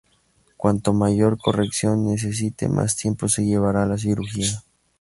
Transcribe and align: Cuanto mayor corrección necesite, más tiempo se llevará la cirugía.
Cuanto 0.57 0.93
mayor 0.93 1.37
corrección 1.37 2.07
necesite, 2.07 2.67
más 2.67 2.95
tiempo 2.95 3.27
se 3.29 3.45
llevará 3.45 3.85
la 3.85 3.99
cirugía. 3.99 4.63